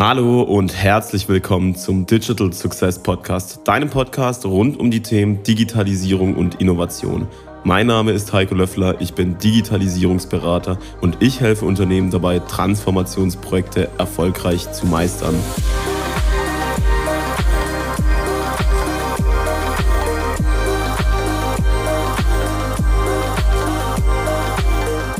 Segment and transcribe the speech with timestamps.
[0.00, 6.36] Hallo und herzlich willkommen zum Digital Success Podcast, deinem Podcast rund um die Themen Digitalisierung
[6.36, 7.26] und Innovation.
[7.64, 14.70] Mein Name ist Heiko Löffler, ich bin Digitalisierungsberater und ich helfe Unternehmen dabei, Transformationsprojekte erfolgreich
[14.70, 15.34] zu meistern.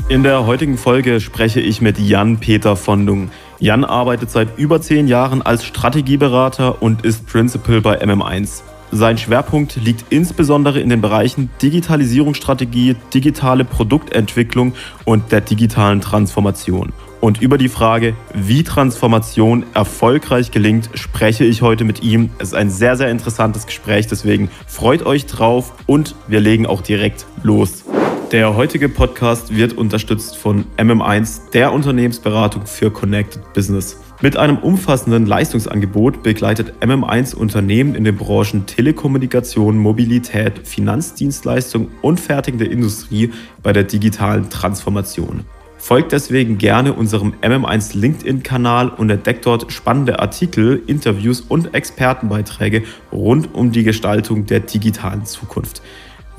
[0.09, 3.29] In der heutigen Folge spreche ich mit Jan-Peter Fondung.
[3.59, 8.61] Jan arbeitet seit über zehn Jahren als Strategieberater und ist Principal bei MM1.
[8.91, 16.93] Sein Schwerpunkt liegt insbesondere in den Bereichen Digitalisierungsstrategie, digitale Produktentwicklung und der digitalen Transformation.
[17.19, 22.29] Und über die Frage, wie Transformation erfolgreich gelingt, spreche ich heute mit ihm.
[22.39, 26.81] Es ist ein sehr, sehr interessantes Gespräch, deswegen freut euch drauf und wir legen auch
[26.81, 27.83] direkt los.
[28.31, 33.99] Der heutige Podcast wird unterstützt von MM1, der Unternehmensberatung für Connected Business.
[34.21, 42.65] Mit einem umfassenden Leistungsangebot begleitet MM1 Unternehmen in den Branchen Telekommunikation, Mobilität, Finanzdienstleistung und fertigende
[42.65, 43.31] Industrie
[43.63, 45.43] bei der digitalen Transformation.
[45.79, 53.55] Folgt deswegen gerne unserem MM1 LinkedIn-Kanal und entdeckt dort spannende Artikel, Interviews und Expertenbeiträge rund
[53.55, 55.81] um die Gestaltung der digitalen Zukunft.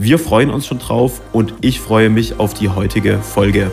[0.02, 3.70] Wir freuen uns schon drauf und ich freue mich auf die heutige Folge.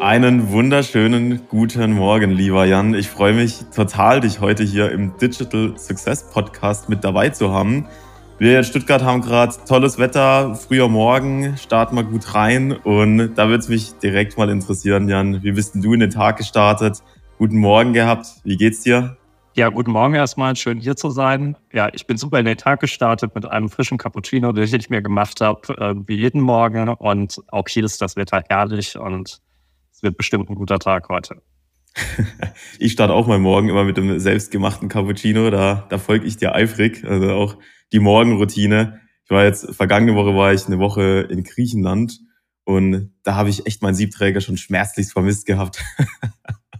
[0.00, 2.92] Einen wunderschönen guten Morgen, lieber Jan.
[2.92, 7.86] Ich freue mich total, dich heute hier im Digital Success Podcast mit dabei zu haben.
[8.42, 13.46] Wir in Stuttgart haben gerade tolles Wetter, früher Morgen, starten wir gut rein und da
[13.46, 17.04] würde es mich direkt mal interessieren, Jan, wie bist denn du in den Tag gestartet?
[17.38, 19.16] Guten Morgen gehabt, wie geht's dir?
[19.54, 21.56] Ja, guten Morgen erstmal, schön hier zu sein.
[21.72, 25.02] Ja, ich bin super in den Tag gestartet mit einem frischen Cappuccino, den ich mir
[25.02, 29.38] gemacht habe, wie jeden Morgen und auch hier ist das Wetter herrlich und
[29.92, 31.40] es wird bestimmt ein guter Tag heute.
[32.78, 36.54] ich starte auch mal morgen immer mit dem selbstgemachten Cappuccino, da, da folge ich dir
[36.54, 37.58] eifrig, also auch
[37.92, 39.00] die Morgenroutine.
[39.24, 42.20] Ich war jetzt, vergangene Woche war ich eine Woche in Griechenland
[42.64, 45.82] und da habe ich echt meinen Siebträger schon schmerzlichst vermisst gehabt.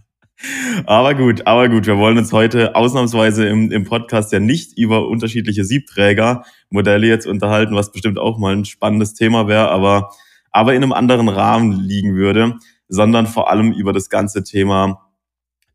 [0.85, 5.07] aber gut, aber gut, wir wollen uns heute ausnahmsweise im, im Podcast ja nicht über
[5.07, 10.11] unterschiedliche Siebträger-Modelle jetzt unterhalten, was bestimmt auch mal ein spannendes Thema wäre, aber,
[10.51, 12.57] aber in einem anderen Rahmen liegen würde,
[12.93, 15.09] sondern vor allem über das ganze Thema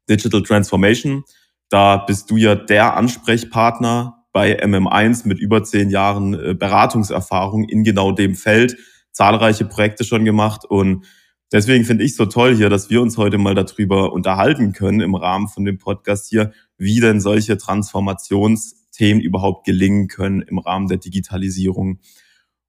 [0.08, 1.24] Digital Transformation.
[1.68, 7.82] Da bist du ja der Ansprechpartner bei MM1 mit über zehn Jahren äh, Beratungserfahrung in
[7.82, 8.76] genau dem Feld,
[9.10, 11.06] zahlreiche Projekte schon gemacht und
[11.50, 15.16] deswegen finde ich so toll hier, dass wir uns heute mal darüber unterhalten können im
[15.16, 20.98] Rahmen von dem Podcast hier, wie denn solche Transformationsthemen überhaupt gelingen können im Rahmen der
[20.98, 21.98] Digitalisierung.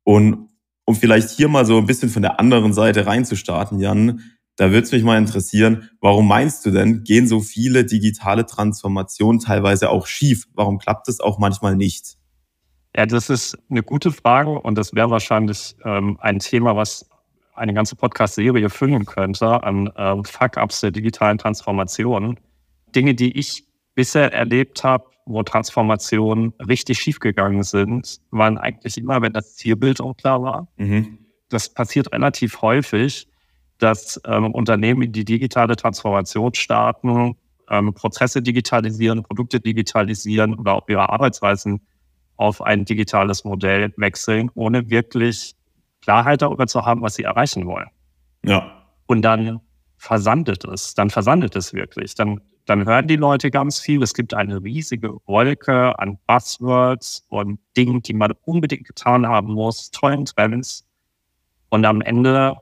[0.04, 0.50] Und
[0.86, 4.22] um vielleicht hier mal so ein bisschen von der anderen Seite reinzustarten, Jan,
[4.60, 9.40] da würde es mich mal interessieren, warum meinst du denn, gehen so viele digitale Transformationen
[9.40, 10.48] teilweise auch schief?
[10.54, 12.18] Warum klappt es auch manchmal nicht?
[12.94, 17.10] Ja, das ist eine gute Frage und das wäre wahrscheinlich ähm, ein Thema, was
[17.54, 22.38] eine ganze Podcast-Serie füllen könnte an ähm, Fuck-ups der digitalen Transformation.
[22.94, 23.64] Dinge, die ich
[23.96, 30.42] bisher erlebt habe, wo Transformationen richtig schiefgegangen sind, waren eigentlich immer, wenn das Zielbild unklar
[30.42, 30.68] war.
[30.76, 31.20] Mhm.
[31.48, 33.30] Das passiert relativ häufig
[33.80, 37.36] dass ähm, Unternehmen in die digitale Transformation starten,
[37.70, 41.82] ähm, Prozesse digitalisieren, Produkte digitalisieren oder auch ihre Arbeitsweisen
[42.38, 45.56] auf ein digitales Modell wechseln, ohne wirklich
[46.02, 47.88] Klarheit darüber zu haben, was sie erreichen wollen.
[48.44, 48.84] Ja.
[49.08, 49.60] Und dann
[49.98, 52.16] versandet es, dann versandet es wirklich.
[52.16, 54.02] Dann, dann hören die Leute ganz viel.
[54.02, 59.92] Es gibt eine riesige Wolke an Buzzwords und Dingen, die man unbedingt getan haben muss,
[59.92, 60.88] tollen Trends.
[61.70, 62.56] Und am Ende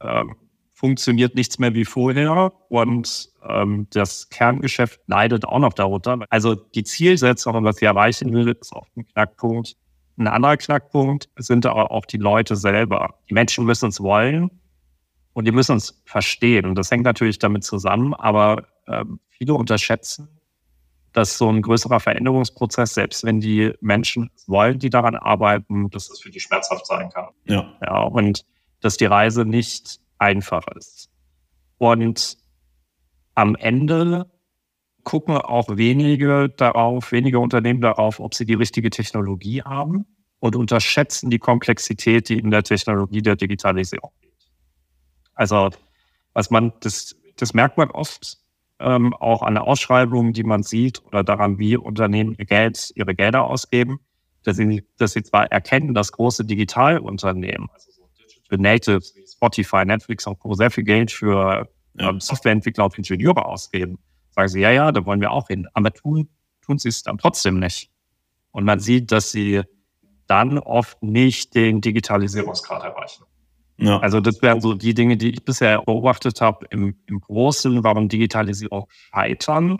[0.00, 0.34] ähm,
[0.78, 6.20] funktioniert nichts mehr wie vorher und ähm, das Kerngeschäft leidet auch noch darunter.
[6.30, 9.76] Also die Zielsetzung und was sie erreichen will, ist oft ein Knackpunkt.
[10.16, 13.16] Ein anderer Knackpunkt sind aber auch die Leute selber.
[13.28, 14.52] Die Menschen müssen es wollen
[15.32, 16.64] und die müssen uns verstehen.
[16.64, 20.28] Und das hängt natürlich damit zusammen, aber ähm, viele unterschätzen,
[21.12, 26.20] dass so ein größerer Veränderungsprozess, selbst wenn die Menschen wollen, die daran arbeiten, dass das
[26.20, 27.30] für die schmerzhaft sein kann.
[27.46, 27.76] Ja.
[27.84, 28.44] ja und
[28.80, 31.10] dass die Reise nicht einfach ist.
[31.78, 32.38] Und
[33.34, 34.30] am Ende
[35.04, 40.04] gucken auch wenige darauf, wenige Unternehmen darauf, ob sie die richtige Technologie haben
[40.40, 44.50] und unterschätzen die Komplexität, die in der Technologie der Digitalisierung liegt.
[45.34, 45.70] Also,
[46.34, 48.38] was man, das, das merkt man oft
[48.80, 53.14] ähm, auch an der Ausschreibung, die man sieht oder daran, wie Unternehmen ihr Geld, ihre
[53.14, 54.00] Gelder ausgeben,
[54.44, 59.84] dass sie, dass sie zwar erkennen, dass große Digitalunternehmen, also so Digital Natives wie Spotify,
[59.84, 60.54] Netflix und Co.
[60.54, 61.68] sehr viel Geld für
[61.98, 63.98] ähm, Softwareentwickler und Ingenieure ausgeben.
[64.30, 65.66] Sagen sie, ja, ja, da wollen wir auch hin.
[65.74, 66.28] Aber tun,
[66.60, 67.90] tun sie es dann trotzdem nicht.
[68.50, 69.62] Und man sieht, dass sie
[70.26, 73.24] dann oft nicht den Digitalisierungsgrad erreichen.
[73.78, 73.98] Ja.
[74.00, 78.08] Also das wären so die Dinge, die ich bisher beobachtet habe im, im Großen, warum
[78.08, 79.78] Digitalisierung scheitern.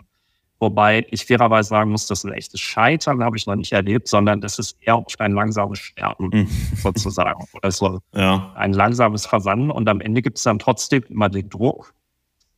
[0.61, 4.41] Wobei ich fairerweise sagen muss, dass ein echtes Scheitern habe ich noch nicht erlebt, sondern
[4.41, 6.47] das ist eher ein langsames Sterben mhm.
[6.75, 7.45] sozusagen.
[7.61, 8.51] Also ja.
[8.55, 11.93] ein langsames Versanden und am Ende gibt es dann trotzdem immer den Druck,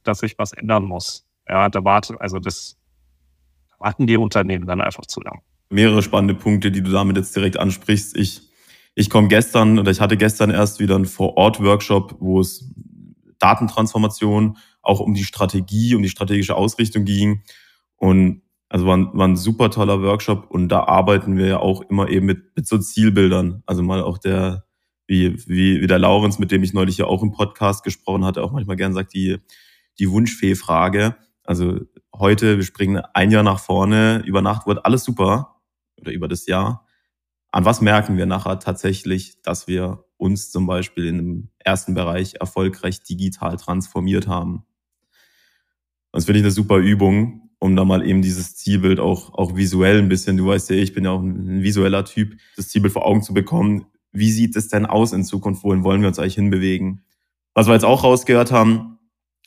[0.03, 1.27] dass sich was ändern muss.
[1.48, 2.75] Ja, da warten, also das
[3.77, 5.42] warten die Unternehmen dann einfach zu lang.
[5.69, 8.18] Mehrere spannende Punkte, die du damit jetzt direkt ansprichst.
[8.18, 8.42] Ich,
[8.95, 12.65] ich komme gestern oder ich hatte gestern erst wieder einen Vor-Ort-Workshop, wo es
[13.38, 17.44] Datentransformation, auch um die Strategie, um die strategische Ausrichtung ging.
[18.01, 21.81] Und also war ein, war ein super toller Workshop und da arbeiten wir ja auch
[21.81, 23.62] immer eben mit, mit so Zielbildern.
[23.68, 24.65] Also mal auch der,
[25.06, 28.42] wie, wie, wie der Laurens, mit dem ich neulich ja auch im Podcast gesprochen hatte,
[28.42, 29.38] auch manchmal gern sagt, die,
[30.00, 31.15] die Wunschfee-Frage.
[31.44, 31.81] Also
[32.15, 35.62] heute, wir springen ein Jahr nach vorne, über Nacht wird alles super
[35.97, 36.88] oder über das Jahr.
[37.51, 42.33] An was merken wir nachher tatsächlich, dass wir uns zum Beispiel in dem ersten Bereich
[42.39, 44.65] erfolgreich digital transformiert haben?
[46.12, 50.00] Das finde ich eine super Übung, um da mal eben dieses Zielbild auch, auch visuell
[50.00, 53.06] ein bisschen, du weißt ja, ich bin ja auch ein visueller Typ, das Zielbild vor
[53.06, 53.86] Augen zu bekommen.
[54.12, 55.63] Wie sieht es denn aus in Zukunft?
[55.63, 57.04] Wohin wollen wir uns eigentlich hinbewegen?
[57.54, 58.98] Was wir jetzt auch rausgehört haben,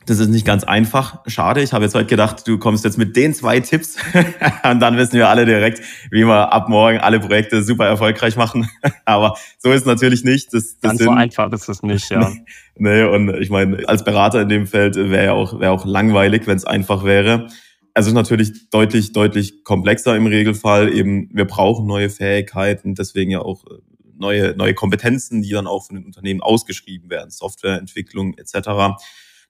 [0.06, 1.22] das ist nicht ganz einfach.
[1.26, 1.60] Schade.
[1.60, 3.96] Ich habe jetzt heute gedacht, du kommst jetzt mit den zwei Tipps
[4.62, 5.80] und dann wissen wir alle direkt,
[6.12, 8.70] wie wir ab morgen alle Projekte super erfolgreich machen.
[9.04, 10.54] Aber so ist es natürlich nicht.
[10.54, 12.30] Das, das ganz sind, so einfach ist es nicht, ja.
[12.76, 16.46] nee, und ich meine, als Berater in dem Feld wäre ja auch, wäre auch langweilig,
[16.46, 17.48] wenn es einfach wäre.
[17.94, 20.92] Also natürlich deutlich, deutlich komplexer im Regelfall.
[20.92, 23.78] Eben, wir brauchen neue Fähigkeiten, deswegen ja auch äh,
[24.16, 28.98] neue, neue Kompetenzen, die dann auch von den Unternehmen ausgeschrieben werden, Softwareentwicklung etc.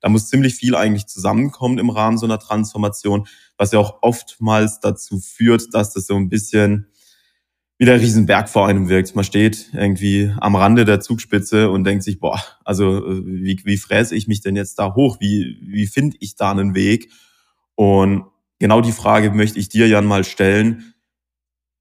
[0.01, 3.27] Da muss ziemlich viel eigentlich zusammenkommen im Rahmen so einer Transformation,
[3.57, 6.89] was ja auch oftmals dazu führt, dass das so ein bisschen
[7.79, 9.17] wie der Riesenberg vor einem wirkt.
[9.17, 14.15] Man steht irgendwie am Rande der Zugspitze und denkt sich, boah, also wie, wie fräse
[14.15, 15.19] ich mich denn jetzt da hoch?
[15.21, 17.11] Wie, wie finde ich da einen Weg?
[17.75, 18.27] Und
[18.65, 20.95] genau die Frage möchte ich dir, Jan, mal stellen.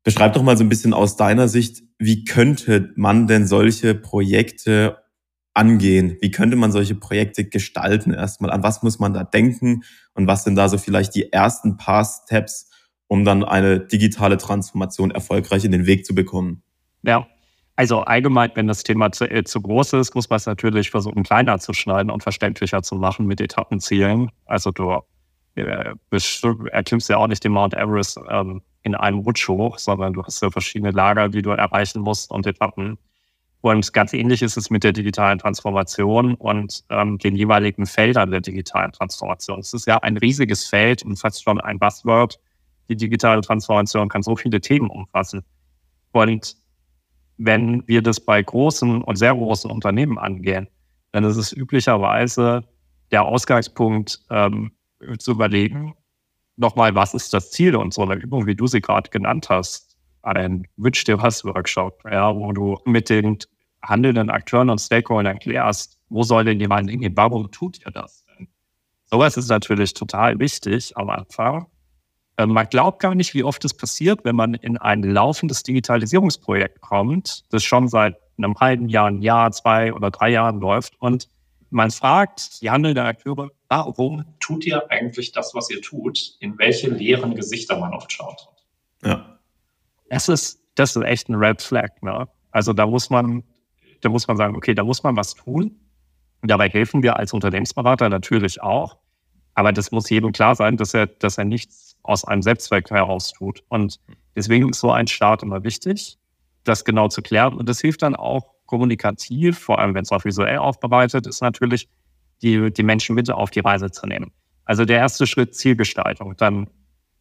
[0.04, 4.98] Beschreib doch mal so ein bisschen aus deiner Sicht, wie könnte man denn solche Projekte
[5.54, 6.18] angehen?
[6.20, 8.52] Wie könnte man solche Projekte gestalten erstmal?
[8.52, 9.84] An was muss man da denken?
[10.14, 12.70] Und was sind da so vielleicht die ersten paar Steps,
[13.08, 16.64] um dann eine digitale Transformation erfolgreich in den Weg zu bekommen?
[17.04, 17.28] Ja,
[17.78, 21.24] also allgemein, wenn das Thema zu, äh, zu groß ist, muss man es natürlich versuchen,
[21.24, 24.32] kleiner zu schneiden und verständlicher zu machen mit Etappenzielen.
[24.46, 25.02] Also du
[25.56, 25.94] äh,
[26.72, 30.42] erklimmst ja auch nicht den Mount Everest ähm, in einem Rutsch hoch, sondern du hast
[30.42, 32.98] ja verschiedene Lager, die du erreichen musst und Etappen.
[33.62, 38.42] Und ganz ähnlich ist es mit der digitalen Transformation und ähm, den jeweiligen Feldern der
[38.42, 39.60] digitalen Transformation.
[39.60, 42.40] Es ist ja ein riesiges Feld und fast schon ein Buzzword.
[42.90, 45.44] Die digitale Transformation kann so viele Themen umfassen.
[46.12, 46.58] Und
[47.38, 50.68] wenn wir das bei großen und sehr großen Unternehmen angehen,
[51.14, 52.66] dann ist es üblicherweise
[53.12, 54.74] der Ausgangspunkt ähm,
[55.18, 55.96] zu überlegen,
[56.56, 61.04] nochmal, was ist das Ziel eine Übung, wie du sie gerade genannt hast, ein Wünsch
[61.04, 63.38] dir was Workshop, ja, wo du mit den
[63.82, 67.14] handelnden Akteuren und Stakeholdern klärst, wo soll denn jemand hingehen?
[67.16, 68.48] Warum tut ihr das denn?
[69.06, 71.68] Sowas ist natürlich total wichtig am Anfang.
[72.38, 76.82] Ähm, man glaubt gar nicht, wie oft es passiert, wenn man in ein laufendes Digitalisierungsprojekt
[76.82, 81.28] kommt, das schon seit einem halben Jahr, ein Jahr, zwei oder drei Jahren läuft und
[81.70, 86.36] man fragt die handelnden Akteure, warum tut ihr eigentlich das, was ihr tut?
[86.40, 88.48] In welche leeren Gesichter man oft schaut.
[89.04, 89.40] Ja.
[90.10, 92.02] Das ist, das ist echt ein Red Flag.
[92.02, 92.28] Ne?
[92.52, 93.44] Also da muss man
[94.04, 95.80] da muss man sagen, okay, da muss man was tun.
[96.42, 98.98] Dabei helfen wir als Unternehmensberater natürlich auch.
[99.56, 103.32] Aber das muss jedem klar sein, dass er, dass er nichts aus einem Selbstzweck heraus
[103.32, 103.64] tut.
[103.70, 104.00] Und
[104.36, 106.18] deswegen ist so ein Start immer wichtig,
[106.64, 107.54] das genau zu klären.
[107.54, 111.88] Und das hilft dann auch kommunikativ, vor allem wenn es auch visuell aufbereitet ist, natürlich,
[112.44, 114.32] die, die Menschen mit auf die Reise zu nehmen.
[114.66, 116.70] Also der erste Schritt Zielgestaltung, dann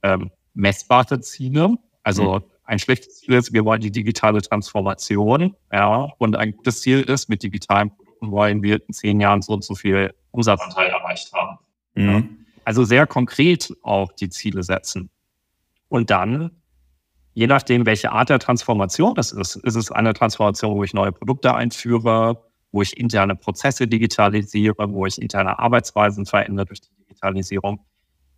[0.02, 5.54] ähm, messbare Ziele, also mhm ein schlechtes Ziel ist, wir wollen die digitale Transformation.
[5.72, 9.52] Ja, und ein gutes Ziel ist, mit digitalen Produkten wollen wir in zehn Jahren so
[9.52, 11.58] und so viel Umsatzanteil erreicht haben.
[11.94, 12.08] Mhm.
[12.08, 12.22] Ja.
[12.64, 15.10] Also sehr konkret auch die Ziele setzen.
[15.88, 16.50] Und dann,
[17.34, 21.12] je nachdem, welche Art der Transformation es ist, ist es eine Transformation, wo ich neue
[21.12, 27.84] Produkte einführe, wo ich interne Prozesse digitalisiere, wo ich interne Arbeitsweisen verändere durch die Digitalisierung,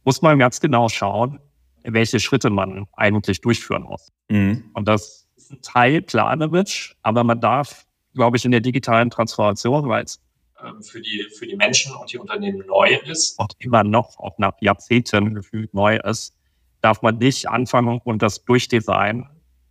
[0.04, 1.38] muss man ganz genau schauen,
[1.84, 4.12] welche Schritte man eigentlich durchführen muss.
[4.28, 4.70] Mhm.
[4.74, 9.88] Und das ist ein Teil planerisch, aber man darf, glaube ich, in der digitalen Transformation,
[9.88, 10.20] weil es
[10.62, 14.36] ähm, für die, für die Menschen und die Unternehmen neu ist und immer noch, auch
[14.38, 16.36] nach Jahrzehnten gefühlt neu ist,
[16.80, 19.28] darf man nicht anfangen und das durchdesignen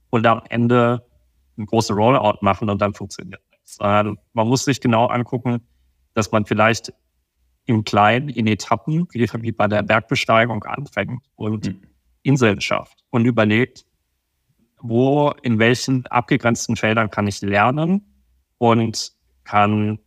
[0.09, 1.05] und am Ende
[1.57, 3.41] ein großes Rollout machen und dann funktioniert
[3.79, 4.21] nichts.
[4.33, 5.61] Man muss sich genau angucken,
[6.13, 6.93] dass man vielleicht
[7.65, 11.81] im Kleinen, in Etappen, wie bei der Bergbesteigung anfängt und mhm.
[12.23, 13.85] Inseln schafft und überlegt,
[14.81, 18.01] wo, in welchen abgegrenzten Feldern kann ich lernen
[18.57, 19.13] und
[19.45, 19.99] kann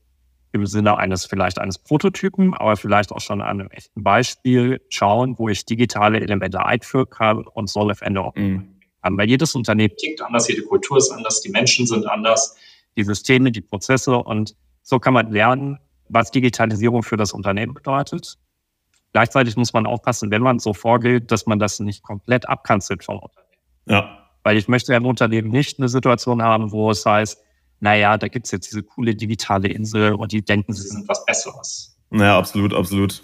[0.53, 5.49] im Sinne eines vielleicht eines Prototypen, aber vielleicht auch schon einem echten Beispiel schauen, wo
[5.49, 8.73] ich digitale Elemente einführen kann und soll Ende mhm.
[9.09, 12.57] Weil jedes Unternehmen tickt anders, jede Kultur ist anders, die Menschen sind anders,
[12.97, 18.39] die Systeme, die Prozesse und so kann man lernen, was Digitalisierung für das Unternehmen bedeutet.
[19.13, 23.19] Gleichzeitig muss man aufpassen, wenn man so vorgeht, dass man das nicht komplett abkanzelt vom
[23.19, 23.53] Unternehmen.
[23.87, 24.19] Ja.
[24.43, 27.43] Weil ich möchte ja im Unternehmen nicht eine Situation haben, wo es heißt,
[27.81, 31.25] naja, da gibt es jetzt diese coole digitale Insel und die denken, sie sind was
[31.25, 31.99] Besseres.
[32.13, 33.23] Ja, absolut, absolut.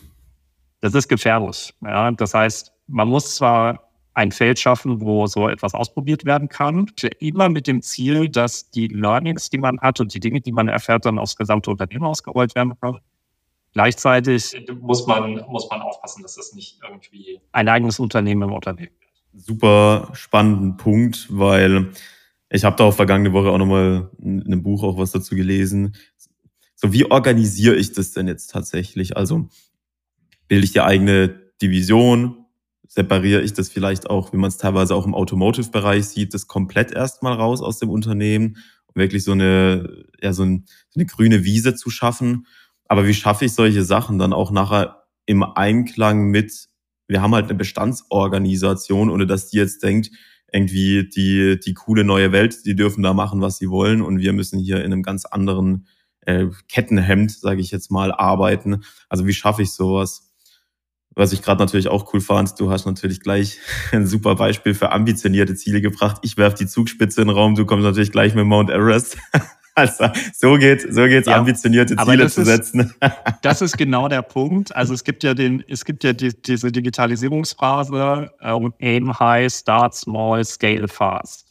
[0.80, 1.72] Das ist gefährlich.
[1.80, 6.90] Ja, das heißt, man muss zwar ein Feld schaffen, wo so etwas ausprobiert werden kann,
[7.18, 10.68] immer mit dem Ziel, dass die Learnings, die man hat und die Dinge, die man
[10.68, 12.98] erfährt, dann aufs gesamte Unternehmen ausgerollt werden können.
[13.72, 18.92] Gleichzeitig muss man, muss man aufpassen, dass das nicht irgendwie ein eigenes Unternehmen im Unternehmen
[19.00, 19.44] wird.
[19.46, 21.92] Super spannenden Punkt, weil
[22.50, 25.96] ich habe da auch vergangene Woche auch nochmal in einem Buch auch was dazu gelesen.
[26.74, 29.16] So, wie organisiere ich das denn jetzt tatsächlich?
[29.16, 29.48] Also
[30.48, 31.28] bilde ich die eigene
[31.62, 32.41] Division?
[32.94, 36.92] Separiere ich das vielleicht auch, wie man es teilweise auch im Automotive-Bereich sieht, das komplett
[36.92, 38.58] erstmal raus aus dem Unternehmen,
[38.88, 42.46] um wirklich so eine, ja, so, ein, eine grüne Wiese zu schaffen?
[42.84, 46.68] Aber wie schaffe ich solche Sachen dann auch nachher im Einklang mit,
[47.08, 50.10] wir haben halt eine Bestandsorganisation, ohne dass die jetzt denkt,
[50.52, 54.34] irgendwie die, die coole neue Welt, die dürfen da machen, was sie wollen und wir
[54.34, 55.86] müssen hier in einem ganz anderen
[56.20, 58.84] äh, Kettenhemd, sage ich jetzt mal, arbeiten.
[59.08, 60.31] Also wie schaffe ich sowas?
[61.14, 63.58] Was ich gerade natürlich auch cool fand, du hast natürlich gleich
[63.92, 66.18] ein super Beispiel für ambitionierte Ziele gebracht.
[66.22, 69.18] Ich werf die Zugspitze in den Raum, du kommst natürlich gleich mit Mount Everest.
[69.74, 70.04] Also
[70.34, 72.92] so geht so geht's ja, ambitionierte Ziele zu setzen.
[73.40, 74.76] das ist genau der Punkt.
[74.76, 79.94] Also es gibt ja den es gibt ja die, diese Digitalisierungsphase äh, Aim High, Start
[79.94, 81.46] Small, Scale Fast.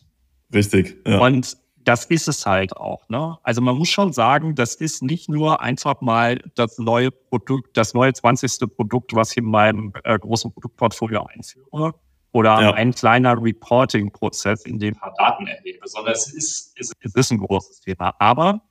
[0.53, 0.97] Richtig.
[1.07, 1.17] Ja.
[1.17, 3.07] Und das ist es halt auch.
[3.09, 3.37] Ne?
[3.43, 7.93] Also man muss schon sagen, das ist nicht nur einfach mal das neue Produkt, das
[7.93, 8.75] neue 20.
[8.75, 11.93] Produkt, was ich in meinem äh, großen Produktportfolio einführe,
[12.33, 12.73] oder ja.
[12.73, 17.81] ein kleiner Reporting-Prozess, in dem ich Daten erhebe, sondern es ist, es ist ein großes
[17.81, 18.15] Thema.
[18.19, 18.61] Aber,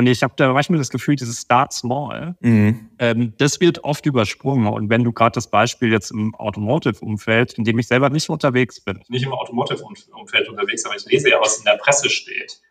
[0.00, 2.88] und ich habe da manchmal das Gefühl, dieses Start Small, mhm.
[2.98, 4.66] ähm, das wird oft übersprungen.
[4.66, 8.80] Und wenn du gerade das Beispiel jetzt im Automotive-Umfeld, in dem ich selber nicht unterwegs
[8.80, 12.62] bin, nicht im Automotive-Umfeld unterwegs, aber ich lese ja, was in der Presse steht.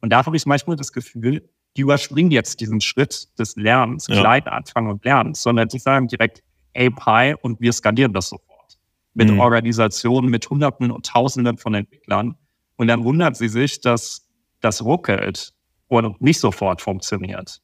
[0.00, 4.18] Und da habe ich manchmal das Gefühl, die überspringen jetzt diesen Schritt des Lernens, ja.
[4.18, 6.42] klein anfangen und lernen, sondern die sagen direkt
[6.76, 8.80] API und wir skalieren das sofort
[9.14, 9.38] mit mhm.
[9.38, 12.34] Organisationen mit Hunderten und Tausenden von Entwicklern.
[12.74, 14.26] Und dann wundert sie sich, dass
[14.60, 15.54] das ruckelt
[15.98, 17.60] und nicht sofort funktioniert.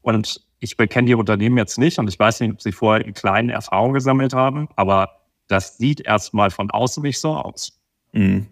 [0.00, 3.14] Und ich bekenne die Unternehmen jetzt nicht und ich weiß nicht, ob sie vorher in
[3.14, 7.80] kleinen Erfahrungen gesammelt haben, aber das sieht erstmal von außen nicht so aus.
[8.12, 8.46] Mhm.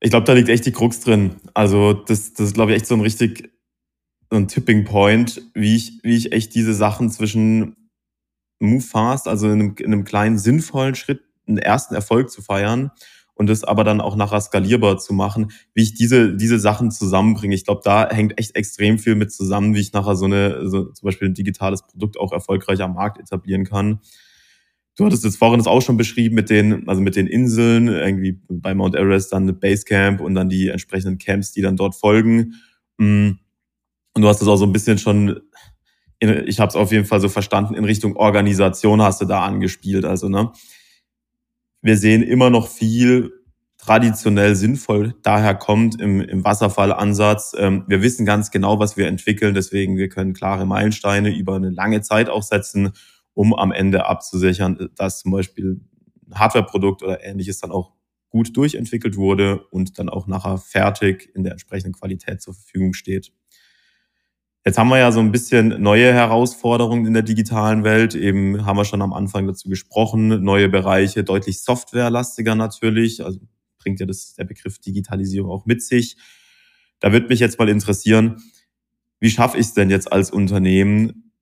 [0.00, 1.36] Ich glaube, da liegt echt die Krux drin.
[1.54, 3.50] Also, das, das ist, glaube ich, echt so ein richtig
[4.30, 7.76] so ein Tipping Point, wie ich, wie ich echt diese Sachen zwischen
[8.58, 12.90] Move Fast, also in einem, in einem kleinen sinnvollen Schritt einen ersten Erfolg zu feiern
[13.34, 17.54] und das aber dann auch nachher skalierbar zu machen, wie ich diese, diese Sachen zusammenbringe.
[17.54, 20.84] Ich glaube, da hängt echt extrem viel mit zusammen, wie ich nachher so eine, so
[20.84, 24.00] zum Beispiel ein digitales Produkt auch erfolgreich am Markt etablieren kann.
[24.96, 28.40] Du hattest jetzt vorhin das auch schon beschrieben mit den, also mit den Inseln, irgendwie
[28.48, 32.54] bei Mount Everest dann eine Basecamp und dann die entsprechenden Camps, die dann dort folgen.
[32.98, 33.32] Mm.
[34.16, 35.40] Und du hast das auch so ein bisschen schon
[36.20, 40.04] ich habe es auf jeden Fall so verstanden, in Richtung Organisation hast du da angespielt.
[40.04, 40.52] Also, ne?
[41.84, 43.30] Wir sehen immer noch viel
[43.76, 47.54] traditionell sinnvoll daher kommt im, im Wasserfallansatz.
[47.58, 51.68] Ähm, wir wissen ganz genau, was wir entwickeln, deswegen wir können klare Meilensteine über eine
[51.68, 52.92] lange Zeit auch setzen,
[53.34, 55.82] um am Ende abzusichern, dass zum Beispiel
[56.26, 57.92] ein Hardwareprodukt oder ähnliches dann auch
[58.30, 63.30] gut durchentwickelt wurde und dann auch nachher fertig in der entsprechenden Qualität zur Verfügung steht.
[64.66, 68.14] Jetzt haben wir ja so ein bisschen neue Herausforderungen in der digitalen Welt.
[68.14, 70.42] Eben haben wir schon am Anfang dazu gesprochen.
[70.42, 73.22] Neue Bereiche, deutlich softwarelastiger natürlich.
[73.22, 73.40] Also
[73.78, 76.16] bringt ja das, der Begriff Digitalisierung auch mit sich.
[77.00, 78.42] Da würde mich jetzt mal interessieren,
[79.20, 81.32] wie schaffe ich es denn jetzt als Unternehmen,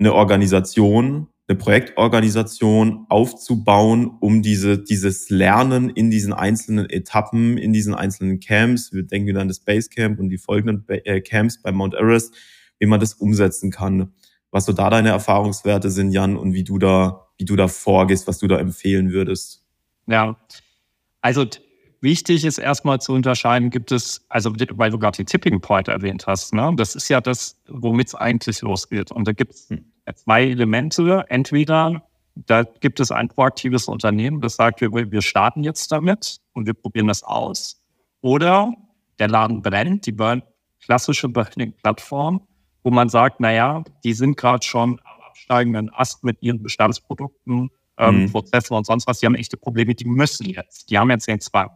[0.00, 7.94] eine Organisation, eine Projektorganisation aufzubauen, um diese, dieses Lernen in diesen einzelnen Etappen, in diesen
[7.94, 11.94] einzelnen Camps, wir denken wieder an das Basecamp und die folgenden äh, Camps bei Mount
[11.94, 12.34] Everest,
[12.78, 14.14] wie man das umsetzen kann.
[14.50, 18.26] Was so da deine Erfahrungswerte sind, Jan, und wie du da, wie du da vorgehst,
[18.26, 19.64] was du da empfehlen würdest.
[20.06, 20.36] Ja,
[21.20, 21.46] also
[22.00, 26.26] wichtig ist erstmal zu unterscheiden, gibt es, also weil du gerade die Tipping Point erwähnt
[26.26, 26.72] hast, ne?
[26.76, 29.12] das ist ja das, womit es eigentlich losgeht.
[29.12, 29.91] Und da gibt es hm.
[30.14, 31.24] Zwei Elemente.
[31.28, 32.02] Entweder
[32.34, 36.74] da gibt es ein proaktives Unternehmen, das sagt, wir, wir starten jetzt damit und wir
[36.74, 37.82] probieren das aus.
[38.20, 38.72] Oder
[39.18, 40.42] der Laden brennt, die Burn,
[40.80, 42.46] klassische Burning-Plattform,
[42.82, 48.22] wo man sagt, naja, die sind gerade schon am absteigenden Ast mit ihren Bestandsprodukten, ähm,
[48.22, 48.32] mhm.
[48.32, 49.20] Prozessen und sonst was.
[49.20, 50.90] Die haben echte Probleme, die müssen jetzt.
[50.90, 51.70] Die haben jetzt den Zwang.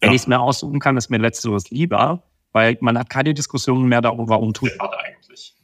[0.00, 0.14] Wenn ja.
[0.14, 2.22] ich es mir aussuchen kann, ist mir letzteres lieber,
[2.52, 5.54] weil man hat keine Diskussionen mehr darüber, warum tut man eigentlich.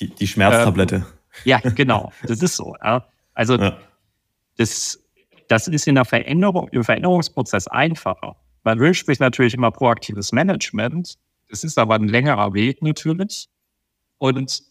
[0.00, 0.96] Die, die Schmerztablette.
[0.96, 1.04] Ähm,
[1.44, 2.12] ja, genau.
[2.22, 2.74] Das ist so.
[2.82, 3.06] Ja.
[3.34, 3.76] Also ja.
[4.56, 5.02] Das,
[5.48, 8.36] das ist in der Veränderung, im Veränderungsprozess einfacher.
[8.62, 11.18] Man wünscht sich natürlich immer proaktives Management.
[11.48, 13.48] Das ist aber ein längerer Weg natürlich.
[14.18, 14.62] Und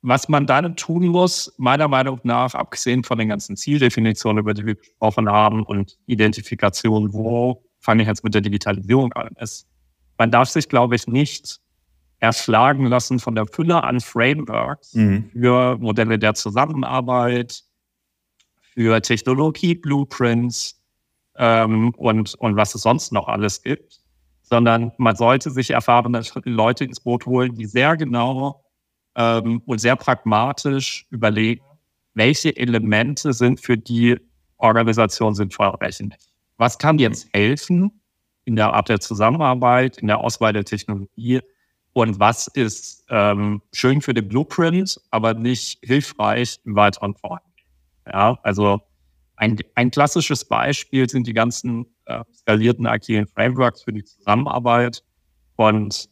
[0.00, 4.64] was man dann tun muss, meiner Meinung nach, abgesehen von den ganzen Zieldefinitionen, über die
[4.64, 9.66] wir gesprochen haben und Identifikation, wo fange ich jetzt mit der Digitalisierung an, ist,
[10.16, 11.60] man darf sich, glaube ich, nicht
[12.20, 15.30] erschlagen lassen von der Fülle an Frameworks mhm.
[15.32, 17.62] für Modelle der Zusammenarbeit,
[18.74, 20.80] für Technologie-Blueprints
[21.36, 24.00] ähm, und, und was es sonst noch alles gibt,
[24.42, 28.64] sondern man sollte sich erfahrene Leute ins Boot holen, die sehr genau
[29.14, 31.62] ähm, und sehr pragmatisch überlegen,
[32.14, 34.16] welche Elemente sind für die
[34.56, 36.28] Organisation sinnvoll welche nicht.
[36.56, 38.00] Was kann jetzt helfen
[38.44, 41.40] in der Art der Zusammenarbeit, in der Auswahl der Technologie
[41.98, 47.52] und was ist ähm, schön für den Blueprint, aber nicht hilfreich im weiteren Vorgehen.
[48.06, 48.80] Ja, also
[49.36, 55.02] ein, ein klassisches Beispiel sind die ganzen äh, skalierten agilen Frameworks für die Zusammenarbeit.
[55.56, 56.08] Und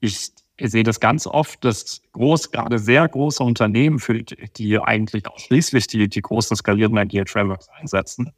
[0.00, 4.78] ich, ich sehe das ganz oft, dass groß, gerade sehr große Unternehmen, für die, die
[4.80, 8.32] eigentlich ausschließlich die, die großen skalierten agilen Frameworks einsetzen,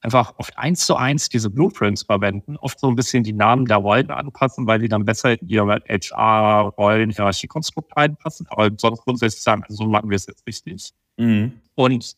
[0.00, 3.78] einfach oft eins zu eins diese Blueprints verwenden, oft so ein bisschen die Namen der
[3.78, 8.46] Rollen anpassen, weil die dann besser in ihre HR-Rollen-Hierarchiekonstrukt reinpassen.
[8.48, 10.92] Aber sonst grundsätzlich sagen, also so machen wir es jetzt richtig.
[11.16, 11.60] Mhm.
[11.74, 12.16] Und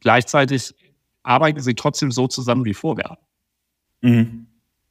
[0.00, 0.74] gleichzeitig
[1.22, 3.18] arbeiten sie trotzdem so zusammen wie vorher.
[4.02, 4.46] Mhm.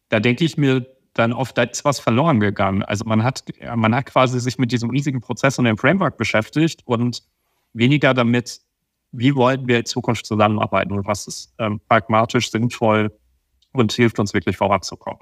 [0.09, 2.83] Da denke ich mir dann oft, da ist was verloren gegangen.
[2.83, 3.43] Also man hat,
[3.75, 7.23] man hat quasi sich mit diesem riesigen Prozess und dem Framework beschäftigt und
[7.73, 8.61] weniger damit,
[9.11, 13.11] wie wollen wir in Zukunft zusammenarbeiten und was ist ähm, pragmatisch sinnvoll
[13.73, 15.21] und hilft uns wirklich voranzukommen.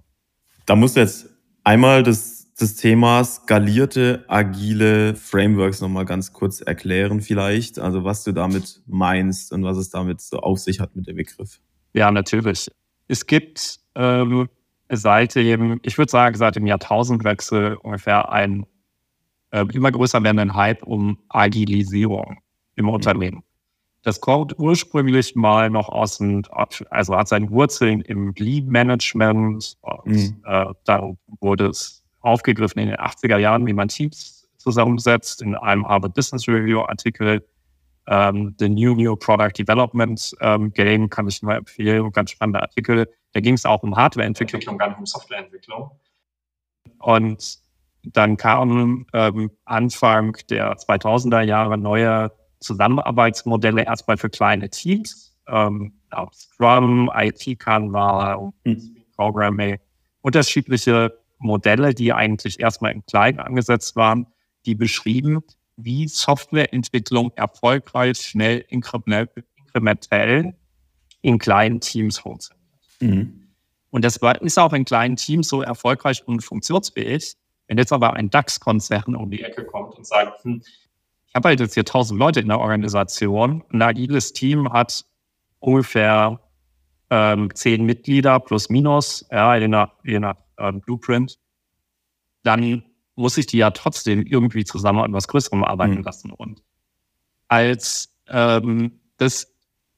[0.65, 1.27] Da musst du jetzt
[1.63, 7.79] einmal das, das Thema skalierte, agile Frameworks nochmal ganz kurz erklären vielleicht.
[7.79, 11.15] Also was du damit meinst und was es damit so auf sich hat mit dem
[11.15, 11.59] Begriff.
[11.93, 12.69] Ja, natürlich.
[13.07, 14.47] Es gibt ähm,
[14.89, 18.65] seit dem, ich würde sagen, seit dem Jahrtausendwechsel ungefähr einen
[19.51, 22.37] äh, immer größer werdenden Hype um Agilisierung
[22.75, 22.91] im mhm.
[22.91, 23.43] Unternehmen.
[24.09, 26.41] Das kommt ursprünglich mal noch aus dem,
[26.89, 30.43] also hat seine Wurzeln im Lead-Management und mhm.
[30.45, 35.87] äh, dann wurde es aufgegriffen in den 80er Jahren, wie man Teams zusammensetzt, in einem
[35.87, 37.47] Harvard Business Review Artikel.
[38.07, 43.07] Ähm, The New New Product Development ähm, Game kann ich nur empfehlen, ganz spannender Artikel.
[43.33, 45.91] Da ging es auch um Hardwareentwicklung, gar nicht um Softwareentwicklung.
[46.97, 47.59] Und
[48.01, 55.93] dann kam ähm, Anfang der 2000er Jahre neue Zusammenarbeitsmodelle erstmal für kleine Teams, ähm,
[56.33, 58.97] Scrum, IT-Canva, mhm.
[59.15, 59.77] Programming,
[60.21, 64.27] unterschiedliche Modelle, die eigentlich erstmal im Kleinen angesetzt waren,
[64.65, 65.41] die beschrieben,
[65.77, 70.53] wie Softwareentwicklung erfolgreich, schnell, inkrementell
[71.21, 72.65] in kleinen Teams funktioniert.
[72.99, 73.47] Mhm.
[73.91, 77.35] Und das ist auch in kleinen Teams so erfolgreich und funktionsfähig.
[77.67, 80.61] Wenn jetzt aber ein DAX-Konzern um die Ecke kommt und sagt, hm,
[81.29, 83.63] ich habe halt jetzt hier tausend Leute in der Organisation.
[83.71, 85.05] Ein agiles Team hat
[85.59, 86.39] ungefähr
[87.11, 91.39] ähm, zehn Mitglieder plus minus, ja, je nach, je nach ähm, Blueprint.
[92.43, 92.83] Dann
[93.15, 96.03] muss ich die ja trotzdem irgendwie zusammen an was Größerem arbeiten mhm.
[96.03, 96.31] lassen.
[96.31, 96.63] Und
[97.47, 99.53] als ähm, das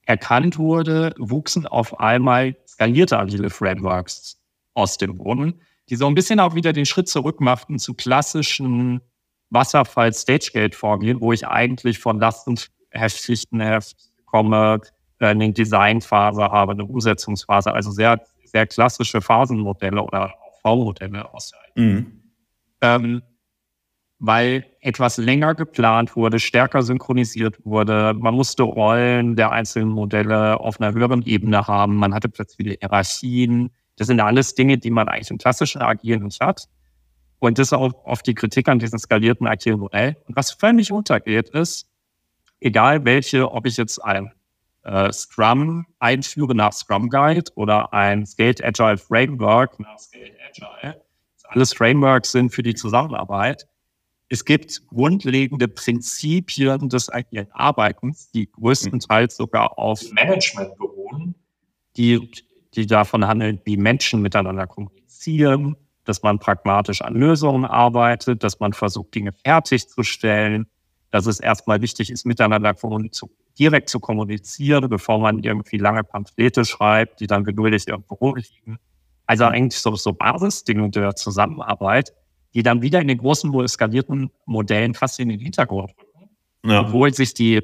[0.06, 4.41] erkannt wurde, wuchsen auf einmal skalierte agile Frameworks
[4.74, 9.00] aus dem Boden, die so ein bisschen auch wieder den Schritt zurück machten zu klassischen
[9.52, 12.72] Wasserfall Stagegate vorgehen, wo ich eigentlich von Lastenheft,
[13.18, 14.82] Schichtenheft komme,
[15.20, 20.34] äh, eine Designphase habe, eine Umsetzungsphase, also sehr, sehr klassische Phasenmodelle oder
[20.64, 22.22] V-Modelle aus mhm.
[22.82, 23.22] ähm,
[24.20, 28.14] weil etwas länger geplant wurde, stärker synchronisiert wurde.
[28.14, 31.96] Man musste Rollen der einzelnen Modelle auf einer höheren Ebene haben.
[31.96, 33.72] Man hatte plötzlich Hierarchien.
[33.98, 36.68] Das sind alles Dinge, die man eigentlich im klassischen Agieren nicht hat.
[37.41, 40.15] Und das ist auch oft die Kritik an diesem skalierten agilen Modell.
[40.27, 41.89] Und was völlig untergeht, ist,
[42.60, 44.32] egal welche, ob ich jetzt ein
[44.84, 51.01] äh, Scrum einführe nach Scrum Guide oder ein Scaled Agile Framework nach Scaled Agile,
[51.45, 53.67] alles Frameworks sind für die Zusammenarbeit.
[54.30, 61.34] Es gibt grundlegende Prinzipien des agilen Arbeitens, die größtenteils sogar auf Management beruhen,
[61.97, 62.32] die,
[62.75, 65.75] die davon handeln, wie Menschen miteinander kommunizieren,
[66.06, 70.68] dass man pragmatisch an Lösungen arbeitet, dass man versucht, Dinge fertigzustellen,
[71.12, 72.76] dass es erstmal wichtig ist, miteinander
[73.60, 78.80] direkt zu kommunizieren, bevor man irgendwie lange Pamphlete schreibt, die dann geduldig irgendwo rumliegen.
[79.26, 82.14] Also eigentlich so, so Basisdinge der Zusammenarbeit,
[82.54, 86.30] die dann wieder in den großen eskalierten Modellen fast in den Hintergrund rücken.
[86.66, 86.82] Ja.
[86.82, 87.62] Obwohl sich die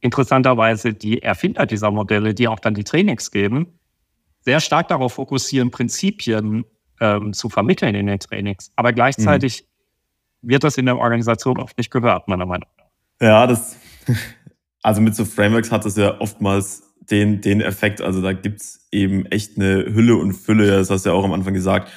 [0.00, 3.78] interessanterweise die Erfinder dieser Modelle, die auch dann die Trainings geben,
[4.40, 6.64] sehr stark darauf fokussieren, Prinzipien
[7.00, 8.72] ähm, zu vermitteln in den Trainings.
[8.76, 9.64] Aber gleichzeitig
[10.42, 10.50] mhm.
[10.50, 12.86] wird das in der Organisation oft nicht gehört, meiner Meinung nach.
[13.20, 13.76] Ja, das,
[14.82, 18.00] also mit so Frameworks hat das ja oftmals den, den Effekt.
[18.00, 21.32] Also da gibt's eben echt eine Hülle und Fülle, das hast du ja auch am
[21.32, 21.90] Anfang gesagt,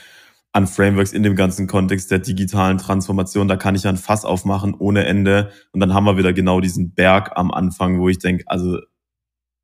[0.51, 3.47] an Frameworks in dem ganzen Kontext der digitalen Transformation.
[3.47, 5.51] Da kann ich ja ein Fass aufmachen ohne Ende.
[5.71, 8.79] Und dann haben wir wieder genau diesen Berg am Anfang, wo ich denke, also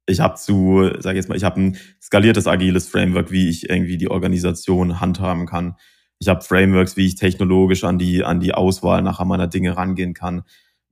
[0.07, 3.97] ich habe zu, sage jetzt mal, ich habe ein skaliertes agiles Framework, wie ich irgendwie
[3.97, 5.75] die Organisation handhaben kann.
[6.19, 10.13] Ich habe Frameworks, wie ich technologisch an die an die Auswahl nachher meiner Dinge rangehen
[10.13, 10.43] kann.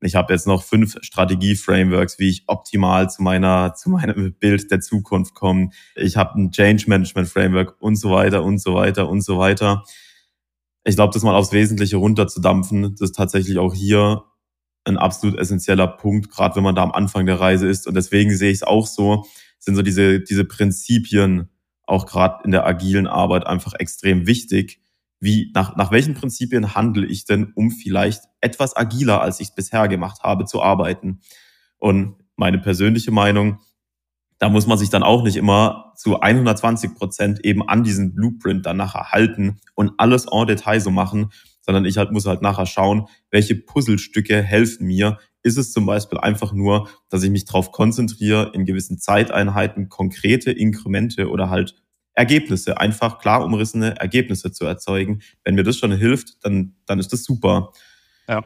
[0.01, 4.81] Ich habe jetzt noch fünf Strategie-Frameworks, wie ich optimal zu meiner zu meinem Bild der
[4.81, 5.69] Zukunft komme.
[5.95, 9.83] Ich habe ein Change Management Framework und so weiter und so weiter und so weiter.
[10.85, 14.23] Ich glaube, das mal aufs Wesentliche runterzudampfen, das tatsächlich auch hier
[14.85, 17.87] ein absolut essentieller Punkt, gerade wenn man da am Anfang der Reise ist.
[17.87, 19.25] Und deswegen sehe ich es auch so,
[19.59, 21.49] sind so diese, diese Prinzipien
[21.85, 24.81] auch gerade in der agilen Arbeit einfach extrem wichtig.
[25.19, 29.55] Wie, nach, nach welchen Prinzipien handle ich denn, um vielleicht etwas agiler, als ich es
[29.55, 31.21] bisher gemacht habe, zu arbeiten?
[31.77, 33.59] Und meine persönliche Meinung,
[34.37, 38.65] da muss man sich dann auch nicht immer zu 120 Prozent eben an diesen Blueprint
[38.65, 41.29] dann nachher halten und alles en Detail so machen,
[41.65, 45.17] sondern ich halt muss halt nachher schauen, welche Puzzlestücke helfen mir.
[45.41, 50.51] Ist es zum Beispiel einfach nur, dass ich mich darauf konzentriere, in gewissen Zeiteinheiten konkrete
[50.51, 51.75] Inkremente oder halt
[52.15, 55.21] Ergebnisse, einfach klar umrissene Ergebnisse zu erzeugen.
[55.43, 57.71] Wenn mir das schon hilft, dann, dann ist das super.
[58.27, 58.43] Ja,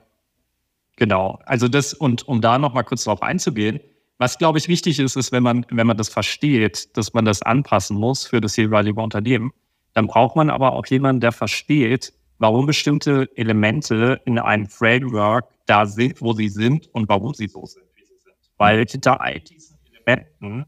[0.96, 1.40] genau.
[1.46, 3.80] Also das, und um da nochmal kurz drauf einzugehen,
[4.20, 7.42] was glaube ich wichtig ist, ist, wenn man, wenn man das versteht, dass man das
[7.42, 9.52] anpassen muss für das jeweilige Unternehmen,
[9.94, 15.86] dann braucht man aber auch jemanden, der versteht, warum bestimmte Elemente in einem Framework da
[15.86, 18.36] sind, wo sie sind und warum sie so sind, wie sie sind.
[18.58, 20.66] Weil hinter all diesen Elementen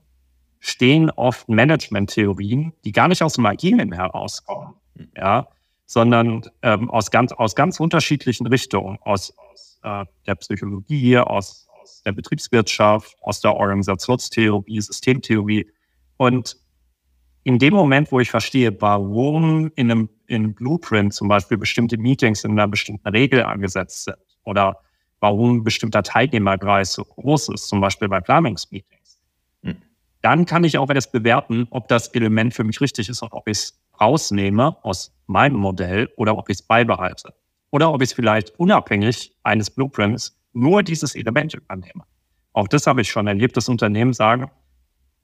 [0.60, 4.76] stehen oft Management-Theorien, die gar nicht aus dem Agilen herauskommen,
[5.16, 5.48] ja,
[5.86, 12.04] sondern ähm, aus, ganz, aus ganz unterschiedlichen Richtungen, aus, aus äh, der Psychologie, aus, aus
[12.04, 15.68] der Betriebswirtschaft, aus der Organisationstheorie, Systemtheorie.
[16.18, 16.58] Und
[17.44, 22.44] in dem Moment, wo ich verstehe, warum in einem in Blueprint zum Beispiel bestimmte Meetings
[22.44, 24.78] in einer bestimmten Regel angesetzt sind oder
[25.20, 29.20] warum ein bestimmter Teilnehmerkreis so groß ist, zum Beispiel bei Planungsmeetings,
[29.64, 29.78] hm.
[30.22, 33.48] dann kann ich auch etwas bewerten, ob das Element für mich richtig ist und ob
[33.48, 37.34] ich es rausnehme aus meinem Modell oder ob ich es beibehalte.
[37.72, 42.04] Oder ob ich es vielleicht unabhängig eines Blueprints nur dieses Element übernehme.
[42.54, 44.50] Auch das habe ich schon erlebt, dass Unternehmen sagen,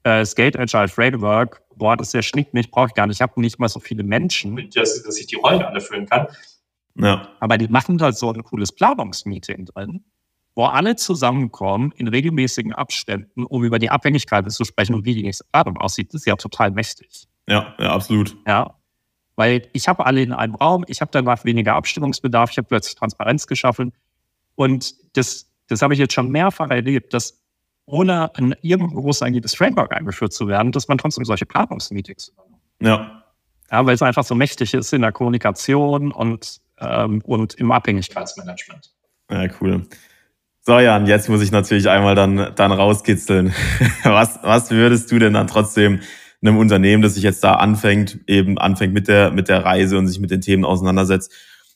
[0.06, 3.16] äh, Skate Agile Framework, boah, das ist ja schnickt mich, brauche ich gar nicht.
[3.16, 6.28] Ich habe nicht mal so viele Menschen, dass, dass ich die Rollen alle füllen kann.
[6.94, 7.28] Ja.
[7.40, 10.04] Aber die machen da so ein cooles Planungsmeeting drin,
[10.54, 15.24] wo alle zusammenkommen in regelmäßigen Abständen, um über die Abhängigkeiten zu sprechen und wie die
[15.24, 16.14] nächste Planung aussieht.
[16.14, 17.26] Das ist ja total mächtig.
[17.48, 18.36] Ja, ja, absolut.
[18.46, 18.76] Ja.
[19.34, 22.94] Weil ich habe alle in einem Raum, ich habe danach weniger Abstimmungsbedarf, ich habe plötzlich
[22.94, 23.92] Transparenz geschaffen.
[24.54, 27.45] Und das, das habe ich jetzt schon mehrfach erlebt, dass
[27.86, 32.32] ohne ein irgendwo groß agiles Framework eingeführt zu werden, dass man trotzdem solche Planungsmeetings
[32.80, 33.22] Ja.
[33.70, 38.92] Ja, weil es einfach so mächtig ist in der Kommunikation und, ähm, und im Abhängigkeitsmanagement.
[39.28, 39.86] Ja, cool.
[40.60, 43.52] So, Jan, jetzt muss ich natürlich einmal dann, dann rauskitzeln.
[44.04, 46.00] Was, was würdest du denn dann trotzdem
[46.42, 50.06] einem Unternehmen, das sich jetzt da anfängt, eben anfängt mit der, mit der Reise und
[50.06, 51.32] sich mit den Themen auseinandersetzt,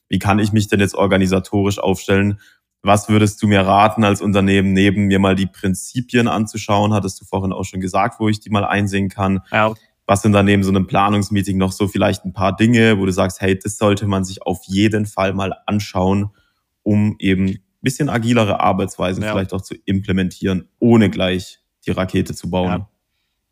[0.08, 2.40] wie kann ich mich denn jetzt organisatorisch aufstellen,
[2.82, 6.94] was würdest du mir raten als Unternehmen, neben mir mal die Prinzipien anzuschauen?
[6.94, 9.40] Hattest du vorhin auch schon gesagt, wo ich die mal einsehen kann?
[9.52, 9.74] Ja.
[10.06, 13.12] Was sind dann neben so einem Planungsmeeting noch so vielleicht ein paar Dinge, wo du
[13.12, 16.30] sagst, hey, das sollte man sich auf jeden Fall mal anschauen,
[16.82, 19.30] um eben ein bisschen agilere Arbeitsweisen ja.
[19.30, 22.70] vielleicht auch zu implementieren, ohne gleich die Rakete zu bauen?
[22.70, 22.88] Ja.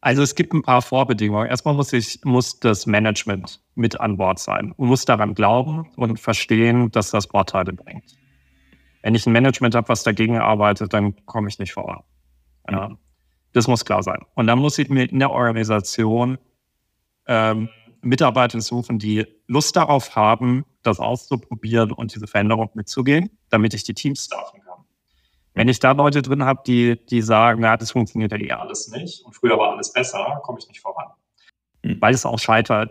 [0.00, 1.48] Also es gibt ein paar Vorbedingungen.
[1.48, 6.18] Erstmal muss ich, muss das Management mit an Bord sein und muss daran glauben und
[6.18, 8.04] verstehen, dass das Vorteile bringt.
[9.02, 12.02] Wenn ich ein Management habe, was dagegen arbeitet, dann komme ich nicht voran.
[12.70, 12.90] Ja.
[13.52, 14.24] Das muss klar sein.
[14.34, 16.38] Und dann muss ich mir in der Organisation
[17.26, 17.68] ähm,
[18.02, 23.94] Mitarbeiter suchen, die Lust darauf haben, das auszuprobieren und diese Veränderung mitzugehen, damit ich die
[23.94, 24.84] Teams staffen kann.
[25.54, 28.88] Wenn ich da Leute drin habe, die, die sagen, na, das funktioniert ja eh alles
[28.88, 31.08] nicht und früher war alles besser, komme ich nicht voran.
[31.82, 32.00] Mhm.
[32.00, 32.88] Weil es auch Scheiter,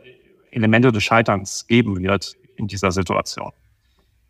[0.52, 3.52] Elemente des Scheiterns geben wird in dieser Situation.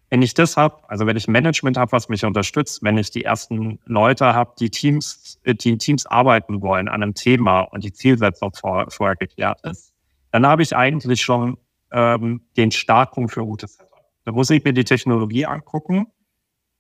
[0.10, 3.12] Wenn ich das habe, also wenn ich ein Management habe, was mich unterstützt, wenn ich
[3.12, 7.84] die ersten Leute habe, die Teams, äh, die Teams arbeiten wollen an einem Thema und
[7.84, 9.94] die Zielsetzung vor, vorher geklärt ist,
[10.32, 11.58] dann habe ich eigentlich schon
[11.92, 14.06] ähm, den Startpunkt für gutes Setup.
[14.24, 16.08] Da muss ich mir die Technologie angucken.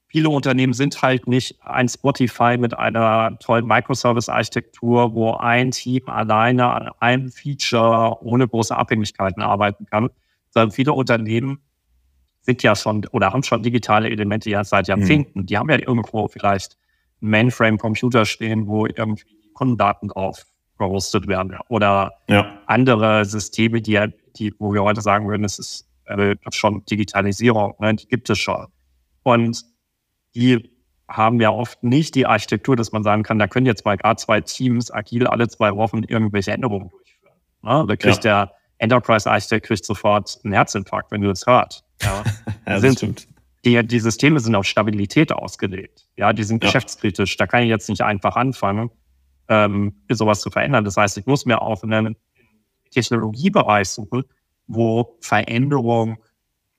[0.09, 6.71] Viele Unternehmen sind halt nicht ein Spotify mit einer tollen Microservice-Architektur, wo ein Team alleine
[6.71, 10.09] an einem Feature ohne große Abhängigkeiten arbeiten kann,
[10.49, 11.59] sondern viele Unternehmen
[12.47, 14.91] sind ja schon oder haben schon digitale Elemente ja seit mhm.
[14.91, 15.41] Jahrzehnten.
[15.41, 15.45] Mhm.
[15.45, 16.77] Die haben ja irgendwo vielleicht
[17.19, 20.45] Mainframe-Computer stehen, wo irgendwie Kundendaten drauf
[20.77, 22.59] gehostet werden oder ja.
[22.67, 23.99] andere Systeme, die,
[24.37, 27.95] die, wo wir heute sagen würden, es ist äh, schon Digitalisierung, ne?
[27.95, 28.67] die gibt es schon.
[29.23, 29.63] Und
[30.35, 30.71] die
[31.09, 34.17] haben ja oft nicht die Architektur, dass man sagen kann, da können jetzt mal gerade
[34.17, 37.33] zwei Teams agil alle zwei Wochen irgendwelche Änderungen durchführen.
[37.63, 37.85] Ne?
[37.87, 38.45] Da kriegt ja.
[38.45, 41.86] der Enterprise-Architekt sofort einen Herzinfarkt, wenn du das hörst.
[42.01, 42.23] Ja,
[42.67, 43.27] ja sind, stimmt.
[43.65, 46.07] Die, die Systeme sind auf Stabilität ausgelegt.
[46.15, 46.67] Ja, die sind ja.
[46.67, 47.37] geschäftskritisch.
[47.37, 48.91] Da kann ich jetzt nicht einfach anfangen,
[49.49, 50.85] ähm, sowas zu verändern.
[50.85, 52.15] Das heißt, ich muss mir auch in einem
[52.91, 54.23] Technologiebereich suchen,
[54.67, 56.17] wo Veränderung,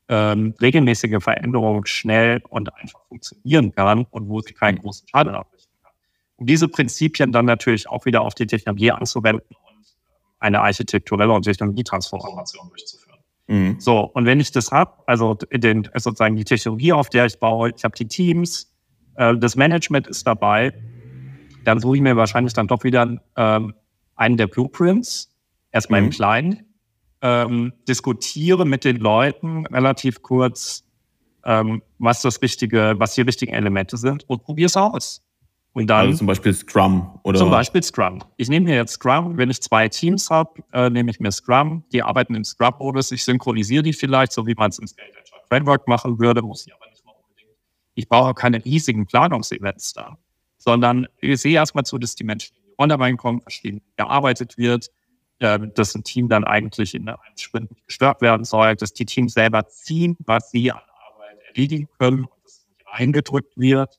[0.09, 4.83] ähm, regelmäßige Veränderung schnell und einfach funktionieren kann und wo sie keinen mhm.
[4.83, 5.93] großen Schaden abrichten kann.
[6.37, 9.85] Um diese Prinzipien dann natürlich auch wieder auf die Technologie anzuwenden und
[10.39, 13.08] eine architekturelle und Technologietransformation durchzuführen.
[13.49, 13.77] Mhm.
[13.81, 17.73] So, und wenn ich das habe, also den, sozusagen die Technologie, auf der ich baue,
[17.75, 18.73] ich habe die Teams,
[19.17, 20.73] äh, das Management ist dabei,
[21.65, 23.75] dann suche ich mir wahrscheinlich dann doch wieder ähm,
[24.17, 25.35] einen der Blueprints,
[25.73, 26.07] erstmal mhm.
[26.07, 26.67] im Kleinen,
[27.23, 30.85] ähm, diskutiere mit den Leuten relativ kurz,
[31.45, 35.25] ähm, was das richtige, was die richtigen Elemente sind und probiere es aus.
[35.73, 37.39] Und dann, also zum Beispiel Scrum oder?
[37.39, 38.23] Zum Beispiel Scrum.
[38.37, 41.85] Ich nehme mir jetzt Scrum, wenn ich zwei Teams habe, äh, nehme ich mir Scrum,
[41.93, 45.13] die arbeiten im Scrum-Modus, ich synchronisiere die vielleicht, so wie man es im Scale
[45.49, 47.57] Framework machen würde, muss ich aber nicht mal unbedingt.
[47.95, 50.19] Ich brauche keine riesigen Planungsevents da
[50.59, 54.91] sondern ich sehe erstmal zu, dass die Menschen online reinkommen, verstehen, wie gearbeitet wird,
[55.39, 59.07] äh, dass ein Team dann eigentlich in einem Sprint nicht gestört werden soll, dass die
[59.07, 63.99] Teams selber ziehen, was sie an Arbeit erledigen können und dass es nicht eingedrückt wird.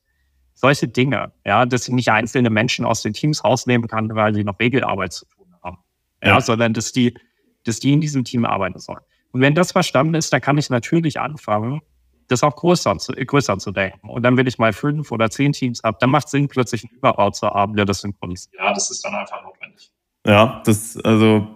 [0.61, 4.43] Solche Dinge, ja, dass ich nicht einzelne Menschen aus den Teams rausnehmen kann, weil sie
[4.43, 5.77] noch Regelarbeit zu tun haben.
[6.21, 7.17] Ja, ja sondern dass die,
[7.63, 8.99] dass die in diesem Team arbeiten sollen.
[9.31, 11.79] Und wenn das verstanden ist, dann kann ich natürlich anfangen,
[12.27, 14.09] das auch größer, größer zu denken.
[14.09, 16.83] Und dann, wenn ich mal fünf oder zehn Teams habe, dann macht es Sinn, plötzlich
[16.83, 18.53] einen Überbau zu haben, der das synchronisiert.
[18.57, 19.93] Ja, das ist dann einfach notwendig.
[20.27, 21.47] Ja, das ist also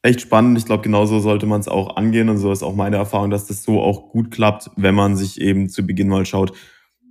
[0.00, 0.56] echt spannend.
[0.56, 2.30] Ich glaube, genauso sollte man es auch angehen.
[2.30, 5.38] Und so ist auch meine Erfahrung, dass das so auch gut klappt, wenn man sich
[5.38, 6.52] eben zu Beginn mal schaut,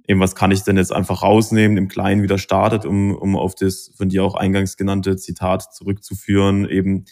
[0.08, 3.56] eben was kann ich denn jetzt einfach rausnehmen, im Kleinen wieder startet, um, um auf
[3.56, 7.06] das von dir auch eingangs genannte Zitat zurückzuführen, eben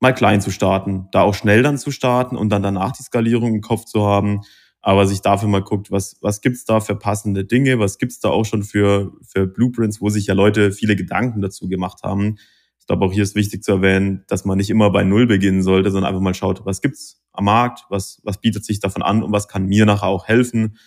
[0.00, 3.54] mal klein zu starten, da auch schnell dann zu starten und dann danach die Skalierung
[3.54, 4.40] im Kopf zu haben
[4.82, 8.30] aber sich dafür mal guckt, was, was gibt's da für passende Dinge, was gibt's da
[8.30, 12.36] auch schon für, für Blueprints, wo sich ja Leute viele Gedanken dazu gemacht haben.
[12.78, 15.62] Ich glaube, auch hier ist wichtig zu erwähnen, dass man nicht immer bei Null beginnen
[15.62, 19.22] sollte, sondern einfach mal schaut, was gibt's am Markt, was, was bietet sich davon an
[19.22, 20.78] und was kann mir nachher auch helfen,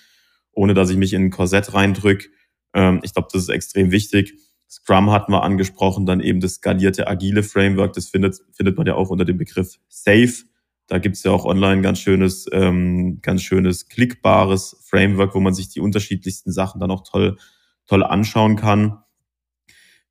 [0.53, 2.29] ohne dass ich mich in ein Korsett reindrück.
[2.73, 4.33] Ähm, ich glaube, das ist extrem wichtig.
[4.69, 8.95] Scrum hatten wir angesprochen, dann eben das skalierte agile Framework, das findet, findet man ja
[8.95, 10.43] auch unter dem Begriff Safe
[10.87, 15.69] da gibt's ja auch online ganz schönes, ähm, ganz schönes klickbares Framework, wo man sich
[15.69, 17.37] die unterschiedlichsten Sachen dann auch toll,
[17.87, 18.99] toll anschauen kann.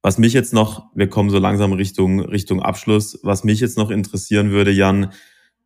[0.00, 3.90] Was mich jetzt noch, wir kommen so langsam Richtung, Richtung Abschluss, was mich jetzt noch
[3.90, 5.12] interessieren würde, Jan,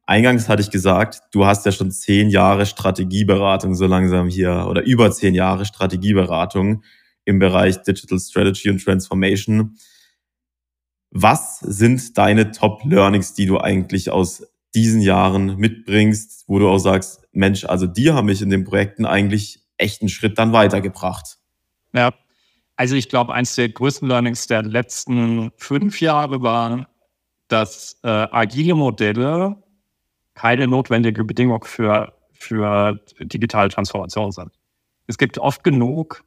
[0.06, 4.82] eingangs hatte ich gesagt, du hast ja schon zehn Jahre Strategieberatung so langsam hier oder
[4.84, 6.82] über zehn Jahre Strategieberatung
[7.24, 9.76] im Bereich Digital Strategy und Transformation.
[11.10, 16.78] Was sind deine Top Learnings, die du eigentlich aus diesen Jahren mitbringst, wo du auch
[16.78, 21.38] sagst, Mensch, also die haben mich in den Projekten eigentlich echt einen Schritt dann weitergebracht?
[21.92, 22.12] Ja,
[22.76, 26.86] also ich glaube, eins der größten Learnings der letzten fünf Jahre war,
[27.48, 29.56] dass äh, agile Modelle
[30.36, 34.52] keine notwendige Bedingung für, für digitale Transformation sind.
[35.08, 36.22] Es gibt oft genug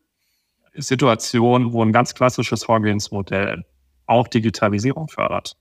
[0.73, 3.65] Situationen, wo ein ganz klassisches Vorgehensmodell
[4.07, 5.55] auch Digitalisierung fördert.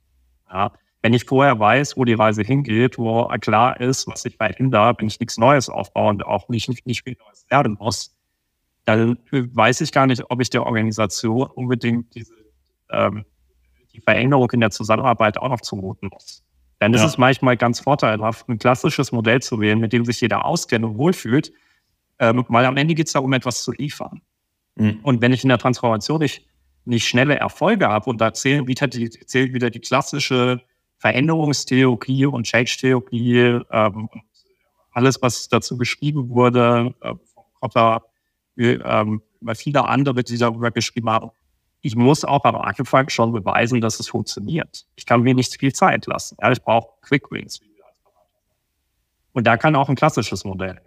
[0.50, 0.72] Ja.
[1.02, 5.06] Wenn ich vorher weiß, wo die Reise hingeht, wo klar ist, was sich verändert, wenn
[5.06, 8.16] ich nichts Neues aufbaue und auch nicht, nicht, nicht viel Neues lernen muss,
[8.84, 12.34] dann weiß ich gar nicht, ob ich der Organisation unbedingt diese,
[12.90, 13.26] ähm,
[13.92, 16.42] die Veränderung in der Zusammenarbeit auch noch zumuten muss.
[16.80, 17.06] Denn es ja.
[17.08, 20.96] ist manchmal ganz vorteilhaft, ein klassisches Modell zu wählen, mit dem sich jeder auskennt und
[20.96, 21.52] wohlfühlt,
[22.20, 24.22] ähm, weil am Ende geht es darum, etwas zu liefern.
[24.76, 25.00] Mhm.
[25.02, 26.46] Und wenn ich in der Transformation nicht,
[26.84, 30.62] nicht schnelle Erfolge habe und da zählt wieder, die, zählt wieder die klassische
[30.98, 34.08] Veränderungstheorie und Change-Theorie, ähm,
[34.92, 38.02] alles, was dazu geschrieben wurde, äh, von Kotter,
[38.56, 41.30] ähm, weil viele andere, die darüber geschrieben haben,
[41.80, 44.86] ich muss auch am Anfang schon beweisen, dass es funktioniert.
[44.96, 46.36] Ich kann mir nicht viel Zeit lassen.
[46.40, 47.60] Ja, ich brauche Quick Wins.
[49.32, 50.80] Und da kann auch ein klassisches Modell.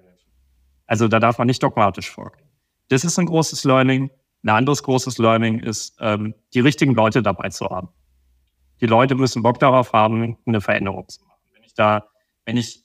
[0.86, 2.50] Also da darf man nicht dogmatisch vorgehen.
[2.90, 4.12] Das ist ein großes Learning.
[4.44, 7.90] Ein anderes großes Learning ist, ähm, die richtigen Leute dabei zu haben.
[8.82, 11.40] Die Leute müssen Bock darauf haben, eine Veränderung zu machen.
[11.54, 12.08] Wenn ich da,
[12.46, 12.84] wenn ich,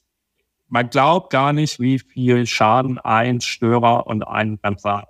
[0.68, 5.08] man glaubt gar nicht, wie viel Schaden ein Störer und ein Bremser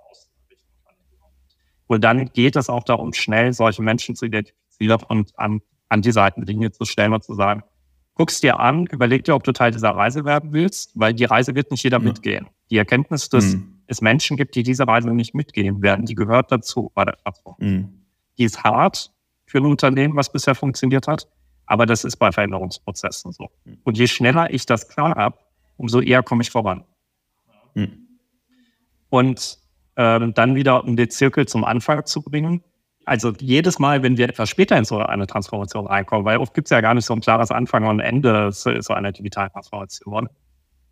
[1.87, 6.11] und dann geht es auch darum, schnell solche Menschen zu identifizieren und an, an die
[6.11, 7.63] Seitenlinie zu stellen und zu sagen,
[8.13, 11.55] guck's dir an, überleg dir, ob du Teil dieser Reise werden willst, weil die Reise
[11.55, 12.03] wird nicht jeder ja.
[12.03, 12.47] mitgehen.
[12.69, 13.81] Die Erkenntnis, dass mhm.
[13.87, 17.55] es Menschen gibt, die diese Reise nicht mitgehen werden, die gehört dazu bei der Plattform.
[17.59, 18.05] Mhm.
[18.37, 19.13] Die ist hart
[19.45, 21.27] für ein Unternehmen, was bisher funktioniert hat,
[21.65, 23.49] aber das ist bei Veränderungsprozessen so.
[23.65, 23.77] Mhm.
[23.83, 25.37] Und je schneller ich das klar habe,
[25.77, 26.83] umso eher komme ich voran.
[27.75, 28.07] Mhm.
[29.09, 29.59] Und
[29.97, 32.63] ähm, dann wieder um den Zirkel zum Anfang zu bringen.
[33.05, 36.67] Also jedes Mal, wenn wir etwas später in so eine Transformation reinkommen, weil oft gibt
[36.67, 40.29] es ja gar nicht so ein klares Anfang und Ende so, so einer digitalen Transformation,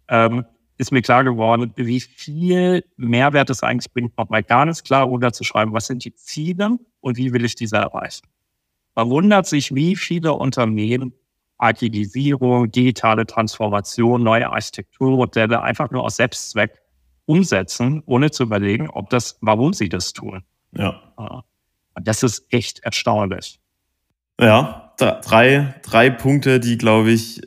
[0.08, 0.46] ähm,
[0.78, 5.88] ist mir klar geworden, wie viel Mehrwert es eigentlich bringt, nochmal nicht klar runterzuschreiben, was
[5.88, 8.28] sind die Ziele und wie will ich diese erreichen.
[8.96, 11.13] Man wundert sich, wie viele Unternehmen
[11.58, 16.82] Agilisierung, digitale Transformation, neue Architekturmodelle einfach nur aus Selbstzweck
[17.25, 20.43] umsetzen, ohne zu überlegen, ob das, warum sie das tun.
[20.71, 21.01] Ja.
[21.17, 23.59] Und das ist echt erstaunlich.
[24.39, 27.41] Ja, drei, drei Punkte, die, glaube ich,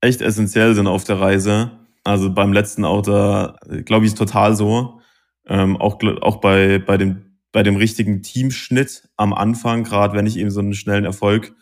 [0.00, 1.72] echt essentiell sind auf der Reise.
[2.04, 5.00] Also beim letzten auch da, glaube ich, ist total so.
[5.46, 10.36] Ähm, auch auch bei, bei, dem, bei dem richtigen Teamschnitt am Anfang, gerade wenn ich
[10.36, 11.54] eben so einen schnellen Erfolg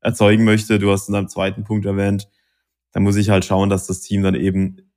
[0.00, 2.28] erzeugen möchte, du hast in deinem zweiten Punkt erwähnt,
[2.92, 4.87] dann muss ich halt schauen, dass das Team dann eben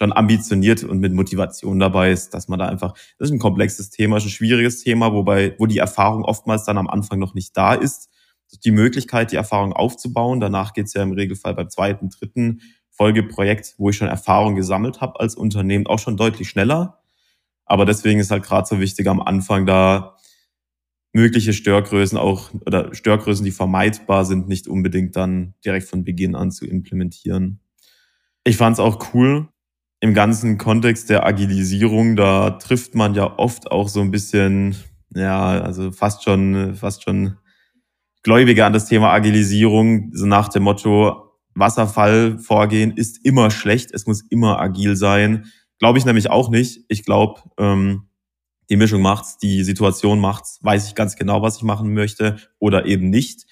[0.00, 3.90] schon ambitioniert und mit Motivation dabei ist, dass man da einfach, das ist ein komplexes
[3.90, 7.54] Thema, ist ein schwieriges Thema, wobei, wo die Erfahrung oftmals dann am Anfang noch nicht
[7.56, 8.08] da ist.
[8.64, 10.40] Die Möglichkeit, die Erfahrung aufzubauen.
[10.40, 15.20] Danach geht's ja im Regelfall beim zweiten, dritten Folgeprojekt, wo ich schon Erfahrung gesammelt habe
[15.20, 17.00] als Unternehmen, auch schon deutlich schneller.
[17.66, 20.16] Aber deswegen ist halt gerade so wichtig am Anfang da
[21.12, 26.50] mögliche Störgrößen auch oder Störgrößen, die vermeidbar sind, nicht unbedingt dann direkt von Beginn an
[26.50, 27.60] zu implementieren.
[28.44, 29.48] Ich fand es auch cool,
[30.00, 34.74] im ganzen Kontext der Agilisierung, da trifft man ja oft auch so ein bisschen,
[35.14, 37.36] ja, also fast schon, fast schon
[38.22, 44.22] Gläubige an das Thema Agilisierung, so nach dem Motto, Wasserfallvorgehen ist immer schlecht, es muss
[44.28, 45.46] immer agil sein.
[45.78, 46.84] Glaube ich nämlich auch nicht.
[46.88, 48.08] Ich glaube, ähm,
[48.68, 52.86] die Mischung macht's, die Situation macht's, weiß ich ganz genau, was ich machen möchte oder
[52.86, 53.46] eben nicht.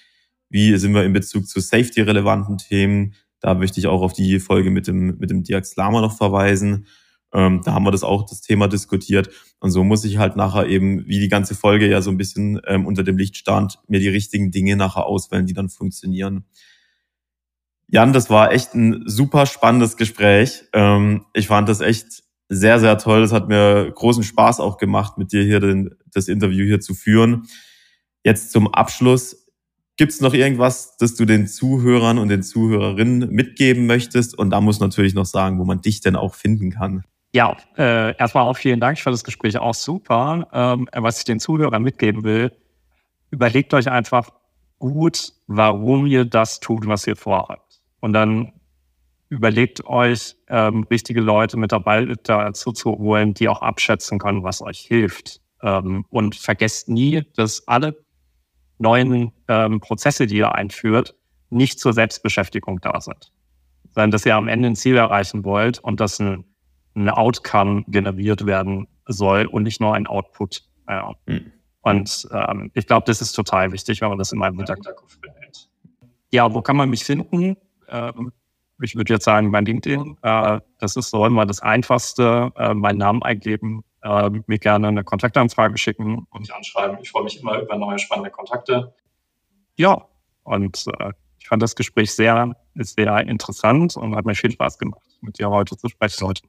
[0.48, 3.14] Wie sind wir in Bezug zu safety-relevanten Themen?
[3.40, 6.86] Da möchte ich auch auf die Folge mit dem, mit dem Dirk Slamer noch verweisen.
[7.32, 9.30] Ähm, da haben wir das auch, das Thema diskutiert.
[9.60, 12.60] Und so muss ich halt nachher eben, wie die ganze Folge ja so ein bisschen
[12.66, 16.44] ähm, unter dem Licht stand, mir die richtigen Dinge nachher auswählen, die dann funktionieren.
[17.86, 20.64] Jan, das war echt ein super spannendes Gespräch.
[20.72, 23.22] Ähm, ich fand das echt sehr, sehr toll.
[23.22, 26.94] Das hat mir großen Spaß auch gemacht, mit dir hier den, das Interview hier zu
[26.94, 27.46] führen.
[28.24, 29.47] Jetzt zum Abschluss
[29.98, 34.38] Gibt es noch irgendwas, das du den Zuhörern und den Zuhörerinnen mitgeben möchtest?
[34.38, 37.02] Und da muss natürlich noch sagen, wo man dich denn auch finden kann.
[37.32, 40.46] Ja, äh, erstmal auch vielen Dank für das Gespräch, auch super.
[40.52, 42.52] Ähm, was ich den Zuhörern mitgeben will,
[43.32, 44.30] überlegt euch einfach
[44.78, 47.80] gut, warum ihr das tut, was ihr vorhabt.
[47.98, 48.52] Und dann
[49.30, 54.62] überlegt euch, ähm, richtige Leute mit dabei dazu zu holen, die auch abschätzen können, was
[54.62, 55.40] euch hilft.
[55.60, 57.98] Ähm, und vergesst nie, dass alle
[58.78, 61.14] neuen ähm, Prozesse, die ihr einführt,
[61.50, 63.32] nicht zur Selbstbeschäftigung da sind.
[63.90, 66.44] Sondern dass ihr am Ende ein Ziel erreichen wollt und dass ein,
[66.94, 70.62] ein Outcome generiert werden soll und nicht nur ein Output.
[70.88, 71.14] Ja.
[71.26, 71.52] Mhm.
[71.82, 75.68] Und ähm, ich glaube, das ist total wichtig, wenn man das in meinem Hinterkopf behält.
[76.30, 77.56] Ja, wo kann man mich finden?
[77.88, 78.32] Ähm,
[78.80, 82.98] ich würde jetzt sagen, mein LinkedIn, äh, das ist so immer das Einfachste, äh, meinen
[82.98, 86.98] Namen eingeben, äh, mir gerne eine Kontaktanfrage schicken und mich anschreiben.
[87.00, 88.94] Ich freue mich immer über neue spannende Kontakte.
[89.78, 90.06] Ja,
[90.42, 95.00] und äh, ich fand das Gespräch sehr, sehr interessant und hat mir viel Spaß gemacht,
[95.20, 96.42] mit dir heute zu sprechen heute.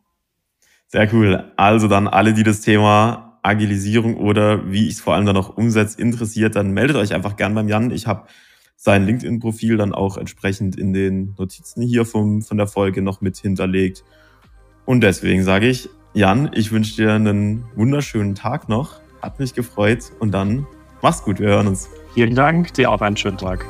[0.88, 1.52] Sehr cool.
[1.56, 5.56] Also dann alle, die das Thema Agilisierung oder wie ich es vor allem dann noch
[5.56, 7.92] umsetze, interessiert, dann meldet euch einfach gern beim Jan.
[7.92, 8.28] Ich habe
[8.76, 13.38] sein LinkedIn-Profil dann auch entsprechend in den Notizen hier vom, von der Folge noch mit
[13.38, 14.04] hinterlegt.
[14.86, 19.02] Und deswegen sage ich, Jan, ich wünsche dir einen wunderschönen Tag noch.
[19.22, 20.66] Hat mich gefreut und dann
[21.02, 21.90] mach's gut, wir hören uns.
[22.14, 23.66] Vielen Dank, dir auch einen schönen Tag.